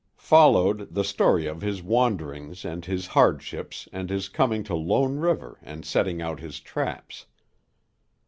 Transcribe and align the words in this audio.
Followed 0.17 0.95
the 0.95 1.03
story 1.03 1.45
of 1.45 1.61
his 1.61 1.83
wanderings 1.83 2.65
and 2.65 2.85
his 2.85 3.05
hardships 3.05 3.87
and 3.93 4.09
his 4.09 4.29
coming 4.29 4.63
to 4.63 4.73
Lone 4.73 5.17
River 5.19 5.59
and 5.61 5.85
setting 5.85 6.19
out 6.19 6.39
his 6.39 6.59
traps. 6.59 7.27